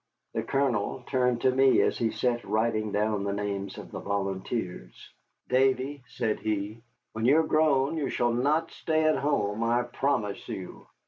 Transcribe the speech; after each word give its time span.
The 0.33 0.41
Colonel 0.41 1.03
turned 1.05 1.41
to 1.41 1.51
me 1.51 1.79
as 1.83 1.95
he 1.99 2.09
sat 2.09 2.43
writing 2.43 2.91
down 2.91 3.23
the 3.23 3.31
names 3.33 3.77
of 3.77 3.91
the 3.91 3.99
volunteers. 3.99 5.13
"Davy," 5.47 6.01
said 6.07 6.39
he, 6.39 6.81
"when 7.13 7.25
you 7.25 7.37
are 7.37 7.43
grown 7.43 7.97
you 7.97 8.09
shall 8.09 8.33
not 8.33 8.71
stay 8.71 9.03
at 9.03 9.17
home, 9.17 9.63
I 9.63 9.83
promise 9.83 10.49
you. 10.49 10.87